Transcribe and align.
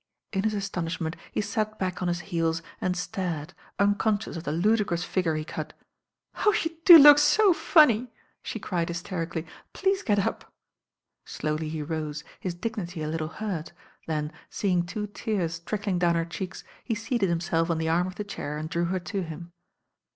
In 0.33 0.41
his 0.41 0.55
astonishment 0.55 1.15
he 1.31 1.41
sat 1.41 1.77
back 1.77 2.01
on 2.01 2.07
his 2.07 2.21
heels 2.21 2.63
and 2.81 2.95
starf 2.95 3.49
d, 3.49 3.53
unconscious 3.77 4.35
of 4.35 4.45
the 4.45 4.51
ludicrous 4.51 5.03
figure 5.03 5.35
he 5.35 5.43
cut. 5.45 5.73
"Oh, 6.37 6.55
you 6.63 6.75
do 6.85 6.97
look 6.97 7.19
so 7.19 7.53
funny," 7.53 8.11
she 8.41 8.57
cried 8.57 8.87
hysterically. 8.89 9.45
^'Please 9.75 10.03
get 10.03 10.17
up." 10.17 10.51
Slowly 11.27 11.69
he 11.69 11.83
rose, 11.83 12.23
his 12.39 12.55
dignity 12.55 13.03
a 13.03 13.07
little 13.07 13.27
hurt, 13.27 13.73
then 14.07 14.31
see 14.49 14.71
ing 14.71 14.87
two 14.87 15.05
tears' 15.05 15.59
trickling 15.59 15.99
down 15.99 16.15
her 16.15 16.25
cheeks, 16.25 16.63
he 16.83 16.95
ieated 16.95 17.27
himself 17.29 17.69
on 17.69 17.77
the 17.77 17.89
arm 17.89 18.07
of 18.07 18.15
the 18.15 18.23
chair 18.23 18.57
and 18.57 18.71
drew 18.71 18.85
her 18.85 18.99
to 18.99 19.21
him. 19.21 19.51